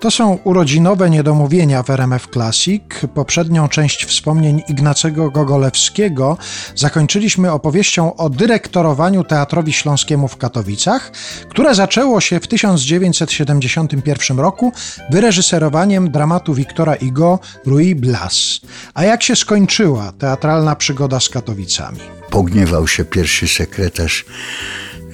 To 0.00 0.10
są 0.10 0.38
urodzinowe 0.44 1.10
niedomówienia 1.10 1.82
w 1.82 1.90
RMF 1.90 2.26
Classic. 2.32 2.82
Poprzednią 3.14 3.68
część 3.68 4.04
wspomnień 4.04 4.62
Ignacego 4.68 5.30
Gogolewskiego 5.30 6.36
zakończyliśmy 6.74 7.52
opowieścią 7.52 8.16
o 8.16 8.30
dyrektorowaniu 8.30 9.24
Teatrowi 9.24 9.72
Śląskiemu 9.72 10.28
w 10.28 10.36
Katowicach, 10.36 11.12
które 11.48 11.74
zaczęło 11.74 12.20
się 12.20 12.40
w 12.40 12.46
1971 12.46 14.38
roku 14.38 14.72
wyreżyserowaniem 15.10 16.10
dramatu 16.10 16.54
Wiktora 16.54 16.94
Igo 16.94 17.38
Louis 17.66 17.94
Blas. 18.00 18.60
A 18.94 19.04
jak 19.04 19.22
się 19.22 19.36
skończyła 19.36 20.12
teatralna 20.18 20.76
przygoda 20.76 21.20
z 21.20 21.28
Katowicami? 21.28 22.00
Pogniewał 22.30 22.88
się 22.88 23.04
pierwszy 23.04 23.48
sekretarz 23.48 24.24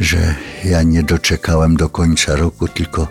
że 0.01 0.35
ja 0.65 0.83
nie 0.83 1.03
doczekałem 1.03 1.77
do 1.77 1.89
końca 1.89 2.37
roku, 2.37 2.69
tylko 2.69 3.09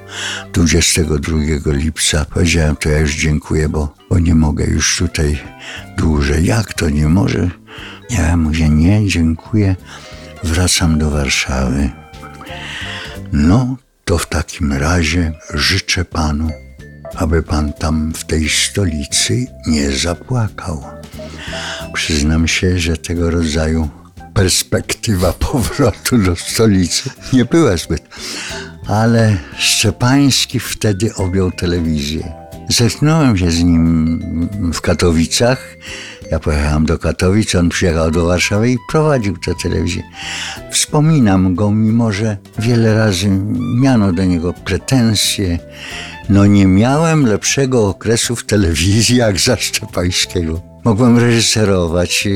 22 0.53 1.37
lipca. 1.65 2.25
Powiedziałem, 2.25 2.75
to 2.75 2.89
ja 2.89 2.99
już 2.99 3.15
dziękuję, 3.15 3.69
bo, 3.69 3.95
bo 4.09 4.19
nie 4.19 4.35
mogę 4.35 4.65
już 4.65 4.97
tutaj 4.97 5.39
dłużej. 5.97 6.45
Jak 6.45 6.73
to 6.73 6.89
nie 6.89 7.07
może? 7.07 7.49
Ja 8.09 8.37
mówię, 8.37 8.69
nie, 8.69 9.07
dziękuję, 9.07 9.75
wracam 10.43 10.99
do 10.99 11.09
Warszawy. 11.09 11.89
No, 13.33 13.77
to 14.05 14.17
w 14.17 14.27
takim 14.27 14.73
razie 14.73 15.33
życzę 15.53 16.05
panu, 16.05 16.49
aby 17.15 17.43
pan 17.43 17.73
tam 17.73 18.13
w 18.13 18.25
tej 18.25 18.49
stolicy 18.49 19.47
nie 19.67 19.91
zapłakał. 19.91 20.83
Przyznam 21.93 22.47
się, 22.47 22.79
że 22.79 22.97
tego 22.97 23.29
rodzaju 23.29 23.89
perspektywa 24.33 25.33
powrotu 25.51 26.17
do 26.17 26.35
stolicy 26.35 27.09
nie 27.33 27.45
była 27.45 27.77
zbyt. 27.77 28.03
Ale 28.87 29.37
Szczepański 29.57 30.59
wtedy 30.59 31.15
objął 31.15 31.51
telewizję. 31.51 32.33
Zetknąłem 32.69 33.37
się 33.37 33.51
z 33.51 33.63
nim 33.63 34.19
w 34.73 34.81
Katowicach. 34.81 35.75
Ja 36.31 36.39
pojechałem 36.39 36.85
do 36.85 36.99
Katowic, 36.99 37.55
on 37.55 37.69
przyjechał 37.69 38.11
do 38.11 38.25
Warszawy 38.25 38.71
i 38.71 38.77
prowadził 38.89 39.37
tę 39.37 39.51
telewizję. 39.63 40.03
Wspominam 40.71 41.55
go, 41.55 41.71
mimo 41.71 42.11
że 42.11 42.37
wiele 42.59 42.95
razy 42.95 43.29
miano 43.81 44.13
do 44.13 44.25
niego 44.25 44.53
pretensje. 44.53 45.59
No 46.29 46.45
nie 46.45 46.67
miałem 46.67 47.25
lepszego 47.25 47.87
okresu 47.87 48.35
w 48.35 48.45
telewizji 48.45 49.17
jak 49.17 49.39
za 49.39 49.55
Szczepańskiego. 49.57 50.72
Mogłem 50.83 51.19
reżyserować, 51.19 52.27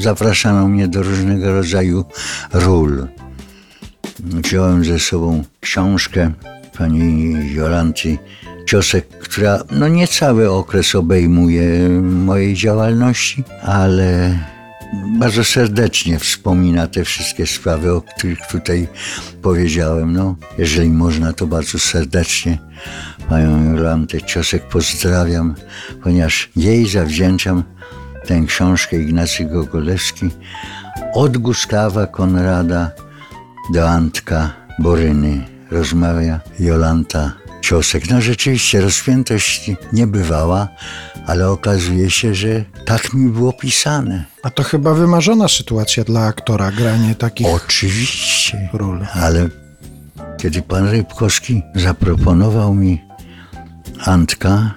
zapraszano 0.00 0.68
mnie 0.68 0.88
do 0.88 1.02
różnego 1.02 1.52
rodzaju 1.52 2.04
ról. 2.52 3.06
Wziąłem 4.18 4.84
ze 4.84 4.98
sobą 4.98 5.44
książkę 5.60 6.32
pani 6.78 7.34
Jolanty 7.54 8.18
Ciosek, 8.68 9.08
która 9.08 9.62
no 9.70 9.88
nie 9.88 10.08
cały 10.08 10.50
okres 10.50 10.94
obejmuje 10.94 11.88
mojej 12.00 12.54
działalności, 12.54 13.44
ale 13.62 14.38
bardzo 14.92 15.44
serdecznie 15.44 16.18
wspomina 16.18 16.86
te 16.86 17.04
wszystkie 17.04 17.46
sprawy, 17.46 17.92
o 17.92 18.02
których 18.02 18.38
tutaj 18.50 18.88
powiedziałem. 19.42 20.12
No, 20.12 20.36
jeżeli 20.58 20.90
można, 20.90 21.32
to 21.32 21.46
bardzo 21.46 21.78
serdecznie 21.78 22.58
panią 23.28 23.74
Jolantę 23.74 24.22
Ciosek 24.22 24.68
pozdrawiam, 24.68 25.54
ponieważ 26.02 26.50
jej 26.56 26.88
zawdzięczam 26.88 27.62
tę 28.26 28.40
książkę 28.46 28.96
Ignacy 28.96 29.44
Gogolewski 29.44 30.30
od 31.14 31.38
Gustawa 31.38 32.06
Konrada 32.06 32.90
do 33.72 33.88
Antka 33.88 34.50
Boryny. 34.78 35.46
Rozmawia 35.70 36.40
Jolanta 36.60 37.32
Ciosek. 37.60 38.10
No 38.10 38.20
rzeczywiście 38.20 38.80
rozpiętość 38.80 39.70
nie 39.92 40.06
bywała, 40.06 40.68
ale 41.26 41.50
okazuje 41.50 42.10
się, 42.10 42.34
że 42.34 42.64
tak 42.84 43.14
mi 43.14 43.30
było 43.30 43.52
pisane. 43.52 44.24
A 44.42 44.50
to 44.50 44.62
chyba 44.62 44.94
wymarzona 44.94 45.48
sytuacja 45.48 46.04
dla 46.04 46.20
aktora, 46.20 46.72
granie 46.72 47.14
takich 47.14 47.46
Oczywiście. 47.46 48.68
ról. 48.72 49.06
Ale 49.12 49.48
kiedy 50.38 50.62
pan 50.62 50.88
Rybkowski 50.88 51.62
zaproponował 51.74 52.74
mi 52.74 53.02
Antka, 54.04 54.74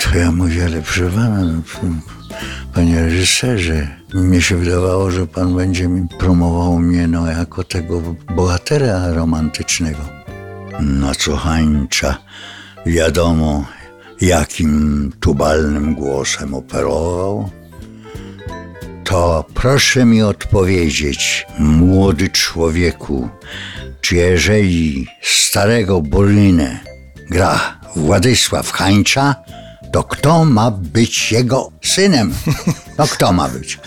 to 0.00 0.18
ja 0.18 0.32
mówię, 0.32 0.64
ale 0.64 0.82
proszę 0.82 1.10
pana, 1.10 1.44
no, 1.44 1.62
panie 2.74 3.00
reżyserze, 3.00 3.88
mnie 4.14 4.42
się 4.42 4.56
wydawało, 4.56 5.10
że 5.10 5.26
pan 5.26 5.56
będzie 5.56 5.88
mi 5.88 6.08
promował 6.08 6.78
mnie 6.78 7.08
no, 7.08 7.26
jako 7.26 7.64
tego 7.64 8.14
bohatera 8.36 9.12
romantycznego. 9.12 9.98
No 10.80 11.14
co 11.14 11.36
Hańcza, 11.36 12.18
wiadomo, 12.86 13.64
jakim 14.20 15.12
tubalnym 15.20 15.94
głosem 15.94 16.54
operował. 16.54 17.50
To 19.04 19.44
proszę 19.54 20.04
mi 20.04 20.22
odpowiedzieć, 20.22 21.46
młody 21.58 22.28
człowieku, 22.28 23.28
czy 24.00 24.16
jeżeli 24.16 25.06
starego 25.22 26.00
Bolinę 26.00 26.80
gra 27.30 27.80
Władysław 27.96 28.72
Hańcza, 28.72 29.34
to 29.92 30.04
kto 30.04 30.44
ma 30.44 30.70
być 30.70 31.32
jego 31.32 31.72
synem? 31.84 32.34
No 32.98 33.06
kto 33.06 33.32
ma 33.32 33.48
być? 33.48 33.78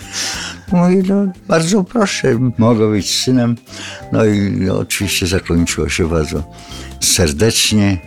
Mówi, 0.72 0.96
no 1.08 1.32
bardzo 1.48 1.84
proszę, 1.84 2.38
mogę 2.58 2.90
być 2.90 3.14
synem. 3.14 3.56
No 4.12 4.24
i 4.24 4.68
oczywiście 4.68 5.26
zakończyło 5.26 5.88
się 5.88 6.08
bardzo 6.08 6.42
serdecznie 7.00 7.98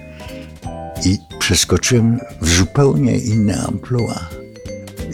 i 1.06 1.18
przeskoczyłem 1.40 2.20
w 2.42 2.50
zupełnie 2.50 3.18
inne 3.18 3.66
amplua. 3.68 4.20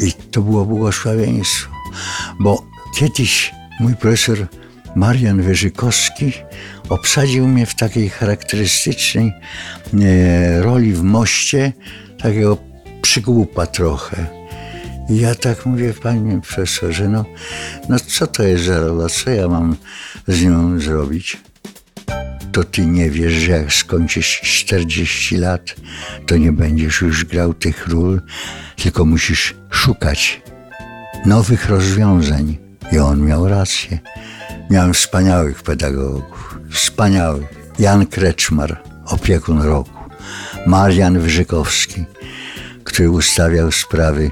I 0.08 0.14
to 0.32 0.42
było 0.42 0.66
błogosławieństwo, 0.66 1.72
bo 2.40 2.64
kiedyś 2.96 3.52
mój 3.80 3.96
profesor 3.96 4.48
Marian 4.96 5.42
Wyżykowski 5.42 6.34
obsadził 6.90 7.48
mnie 7.48 7.66
w 7.66 7.76
takiej 7.76 8.10
charakterystycznej 8.10 9.32
e, 10.02 10.62
roli 10.62 10.94
w 10.94 11.04
moście, 11.04 11.74
takiego 12.20 12.58
przygłupa 13.02 13.66
trochę. 13.66 14.41
Ja 15.10 15.36
tak 15.36 15.66
mówię, 15.66 15.94
panie 15.94 16.42
profesorze, 16.42 17.08
no, 17.08 17.26
no 17.90 18.00
co 18.00 18.28
to 18.28 18.44
jest 18.44 18.64
za 18.64 18.80
rola, 18.80 19.10
co 19.10 19.30
ja 19.30 19.48
mam 19.48 19.76
z 20.28 20.44
nią 20.44 20.80
zrobić? 20.80 21.38
To 22.52 22.64
ty 22.64 22.86
nie 22.86 23.10
wiesz, 23.10 23.34
że 23.34 23.52
jak 23.52 23.74
skończysz 23.74 24.42
40 24.42 25.38
lat, 25.38 25.76
to 26.26 26.38
nie 26.38 26.52
będziesz 26.52 27.02
już 27.02 27.26
grał 27.26 27.54
tych 27.54 27.88
ról, 27.88 28.22
tylko 28.76 29.06
musisz 29.06 29.56
szukać 29.70 30.42
nowych 31.26 31.70
rozwiązań. 31.70 32.58
I 32.92 33.00
on 33.00 33.26
miał 33.26 33.48
rację. 33.48 34.00
Miałem 34.70 34.94
wspaniałych 34.94 35.64
pedagogów, 35.64 36.60
wspaniałych. 36.72 37.48
Jan 37.80 38.06
Kreczmar, 38.06 38.84
opiekun 39.06 39.62
roku. 39.62 40.00
Marian 40.68 41.20
Wyżykowski, 41.20 42.06
który 42.84 43.10
ustawiał 43.10 43.72
sprawy 43.72 44.32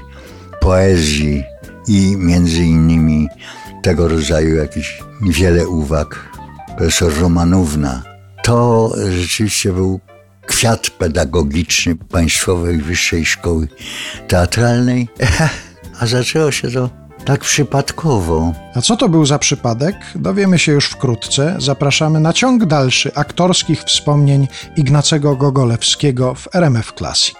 poezji 0.60 1.44
i 1.88 2.16
między 2.16 2.64
innymi 2.64 3.28
tego 3.82 4.08
rodzaju 4.08 4.56
jakieś 4.56 5.02
wiele 5.22 5.68
uwag. 5.68 6.30
Profesor 6.76 7.20
Romanówna. 7.20 8.02
To 8.44 8.92
rzeczywiście 9.10 9.72
był 9.72 10.00
kwiat 10.46 10.90
pedagogiczny 10.90 11.96
Państwowej 11.96 12.78
Wyższej 12.78 13.26
Szkoły 13.26 13.68
Teatralnej, 14.28 15.08
a 16.00 16.06
zaczęło 16.06 16.52
się 16.52 16.70
to 16.70 16.90
tak 17.24 17.40
przypadkowo. 17.40 18.52
A 18.74 18.80
co 18.80 18.96
to 18.96 19.08
był 19.08 19.26
za 19.26 19.38
przypadek? 19.38 19.96
Dowiemy 20.14 20.58
się 20.58 20.72
już 20.72 20.86
wkrótce. 20.86 21.56
Zapraszamy 21.58 22.20
na 22.20 22.32
ciąg 22.32 22.64
dalszy 22.64 23.14
aktorskich 23.14 23.82
wspomnień 23.82 24.48
Ignacego 24.76 25.36
Gogolewskiego 25.36 26.34
w 26.34 26.54
RMF 26.54 26.92
Classic. 26.92 27.36